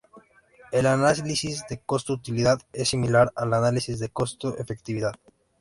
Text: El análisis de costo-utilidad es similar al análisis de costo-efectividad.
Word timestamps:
El 0.71 0.87
análisis 0.87 1.63
de 1.69 1.77
costo-utilidad 1.77 2.57
es 2.73 2.89
similar 2.89 3.31
al 3.35 3.53
análisis 3.53 3.99
de 3.99 4.09
costo-efectividad. 4.09 5.13